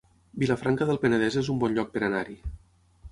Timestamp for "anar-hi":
2.09-2.39